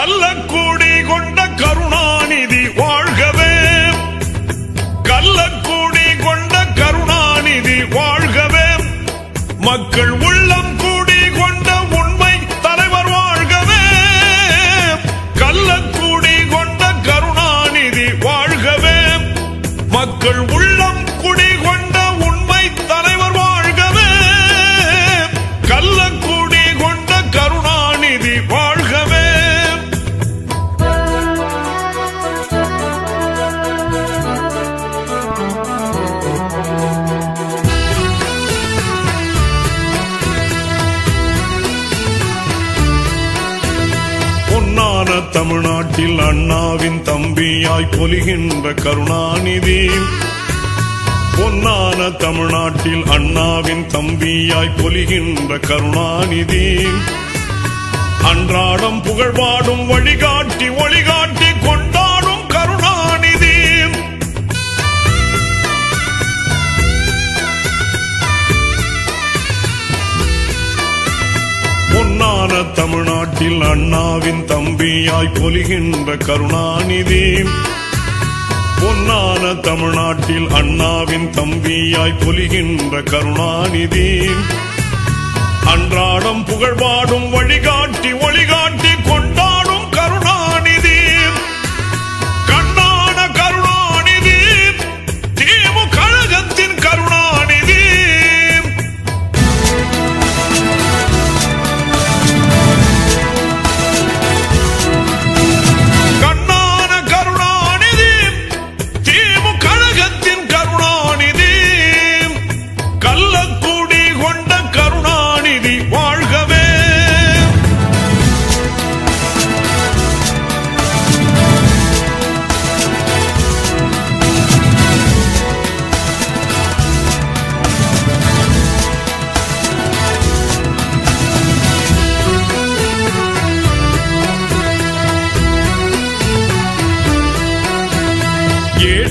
கள்ளக்கூடி 0.00 1.06
கொண்ட 1.06 1.48
கருணாநிதி 1.48 2.66
வாழ்கவே. 2.68 3.52
கள்ளக்கூடி 5.02 6.22
கொண்ட 6.22 6.64
கருணாநிதி 6.66 7.82
வாழ்கவே. 7.82 8.66
மக்கள் 9.58 10.10
உள்ளம் 10.10 10.76
கூடி 10.76 11.18
கொண்ட 11.38 11.80
உண்மை 11.90 12.32
தலைவர் 12.62 13.10
வாழ்கவே. 13.10 13.82
கள்ளக்கூடி 15.34 16.48
கொண்ட 16.48 16.92
கருணாநிதி 17.02 18.06
வாழ்கவே. 18.20 18.98
மக்கள் 19.88 20.38
உள்ளம் 20.50 20.89
தமிழ்நாட்டில் 45.96 46.26
அண்ணாவின் 46.26 47.02
தம்பியாய் 47.02 47.86
பொலிகின்ற 47.90 48.82
கருணாநிதி. 48.82 49.88
பொன்னான 51.36 52.16
தமிழ்நாட்டில் 52.16 53.04
அண்ணாவின் 53.06 53.86
தம்பியாய் 53.86 54.70
பொலிகின்ற 54.82 55.60
கருணாநிதி. 55.60 56.86
அன்றாடம் 58.22 59.02
புகழ்பாடும் 59.02 59.86
வழிகாட்டி 59.86 60.49
அண்ணாவின் 73.70 74.44
தம்பியாய் 74.44 75.34
பொலிகின்ற 75.34 76.16
கருணாநிதி. 76.24 77.42
பொன்னான 78.80 79.60
தமிழ்நாட்டில் 79.60 80.48
அண்ணாவின் 80.48 81.30
தம்பியாய் 81.30 82.18
பொலிகின்ற 82.20 83.02
கருணாநிதி. 83.02 84.30
அன்றாடம் 85.66 86.44
புகழ்பாடும் 86.46 87.30
வழிகாட்டி 87.30 88.12
ஒளிகாட்டி 88.12 88.79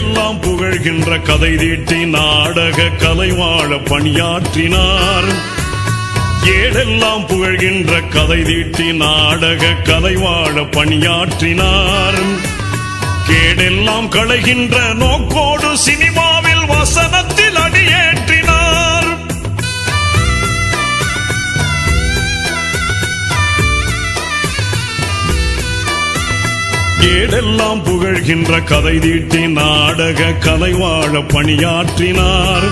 எல்லாம் 0.00 0.40
புகழ்கின்ற 0.40 1.22
கதை 1.22 1.56
தீட்டி 1.56 2.04
நாடக 2.04 2.82
கலைவாழ 2.82 3.78
பணியாற்றினார். 3.84 5.28
ஏடெல்லாம் 6.44 7.26
புகழ்கின்ற 7.26 8.08
கதை 8.08 8.42
தீட்டி 8.42 8.92
நாடக 8.92 9.72
கலைவாழ 9.84 10.70
பணியாற்றினார். 10.70 12.20
கேடெல்லாம் 13.28 14.08
களைகின்ற 14.08 14.94
நோக்கோடு 14.94 15.78
சினிமாவில் 15.78 16.66
வசனத்தில் 16.66 17.39
ஏடெல்லாம் 27.10 27.84
புகழ்கின்ற 27.84 28.64
கதை 28.64 28.98
தீட்டி 28.98 29.46
நாடக 29.46 30.24
கலைவாழ 30.24 31.28
பணியாற்றினார். 31.28 32.66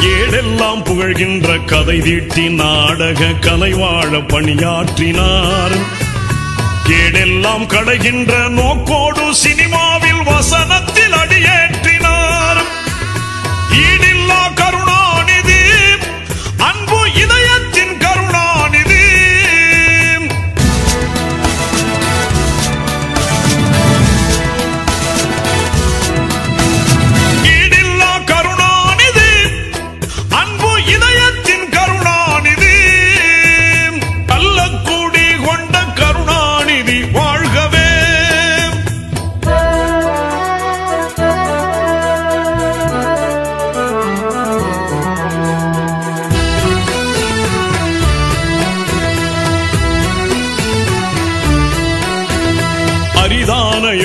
ஏடெல்லாம் 0.00 0.84
புகழ்கின்ற 0.84 1.64
கதை 1.64 2.00
தீட்டி 2.00 2.48
நாடக 2.48 3.24
கலைவாழ 3.40 4.28
பணியாற்றினார். 4.28 5.76
ஏடெல்லாம் 6.88 7.66
கடைகின்ற 7.66 8.48
நோக்கோடு 8.48 9.34
சினிமாவில் 9.34 10.22
வசனத்தில் 10.24 11.12
அடியேற்றினார். 11.12 12.60
ஈடில்லா 13.70 14.13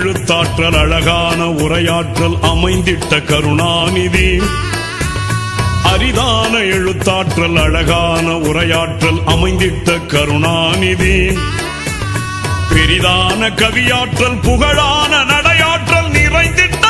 எழுத்தாற்றல் 0.00 0.78
அழகான 0.78 1.44
உரையாற்றல் 1.44 2.38
அமைந்திட்ட 2.42 3.24
கருணாநிதி. 3.24 4.42
அரிதான 5.82 6.58
எழுத்தாற்றல் 6.58 7.56
அழகான 7.56 8.28
உரையாற்றல் 8.28 9.22
அமைந்திட்ட 9.26 10.06
கருணாநிதி. 10.06 11.38
பெரிதான 12.70 13.48
கவியாற்றல் 13.48 14.42
புகழான 14.42 15.16
நடையாற்றல் 15.16 16.10
நிறைந்திட்ட 16.10 16.89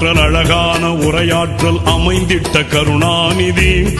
ஆற்றல் 0.00 0.22
அழகான 0.22 0.86
உரையாற்றல் 0.86 1.80
அமைந்திட்ட 1.84 2.68
கருணாநிதி. 2.68 3.98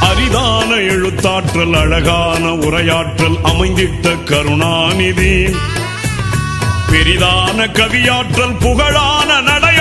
அரிதான 0.00 0.74
எழுத்தாற்றல் 0.74 1.74
அழகான 1.74 2.52
உரையாற்றல் 2.52 3.36
அமைந்திட்ட 3.44 4.22
கருணாநிதி. 4.24 5.44
பெரிதான 6.90 7.66
கவியாற்றல் 7.66 8.60
புகழான 8.60 9.40
நடையாற்றல் 9.40 9.73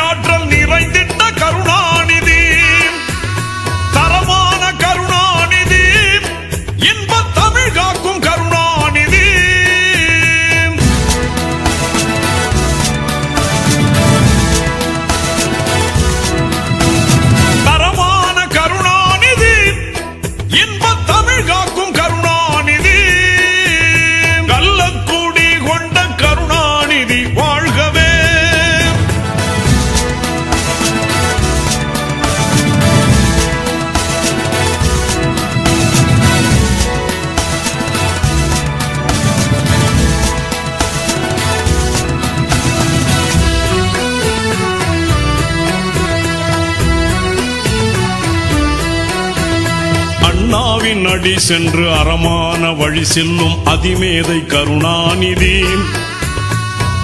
அடி 51.13 51.39
சென்று 51.39 51.85
அறமான 51.93 52.77
வழி 52.77 53.03
செல்லும் 53.05 53.57
அதிமேதை 53.65 54.45
கருணாநிதி. 54.45 55.63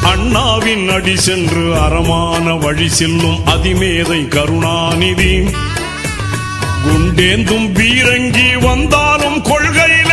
அண்ணாவின் 0.03 0.89
அடி 0.89 1.17
சென்று 1.17 1.75
அறமான 1.75 2.59
வழி 2.59 2.89
செல்லும் 2.89 3.39
அதிமேதை 3.45 4.27
கருணாநிதி. 4.27 5.33
குண்டேந்தும் 6.85 7.67
பீரங்கி 7.73 8.49
வந்தாலும் 8.61 9.41
கொள்கையில் 9.41 10.08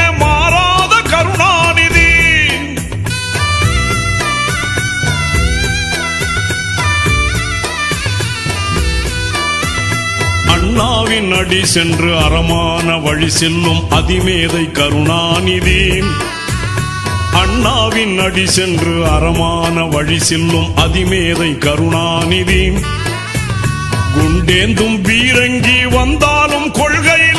அண்ணாவின் 10.76 11.32
அடி 11.32 11.66
சென்று 11.66 12.18
அறமான 12.18 13.02
வழி 13.02 13.30
செல்லும் 13.30 13.80
அதிமேதை 13.90 14.70
கருணாநிதி. 14.70 16.02
அண்ணாவின் 17.32 18.18
அடி 18.18 18.46
சென்று 18.46 18.94
அறமான 19.06 19.88
வழி 19.90 20.18
செல்லும் 20.18 20.68
அதிமேதை 20.76 21.58
கருணாநிதி. 21.58 22.72
குண்டேந்தும் 24.16 24.98
பீரங்கி 25.02 25.78
வந்தாலும் 25.90 26.68
கொள்கையில 26.72 27.35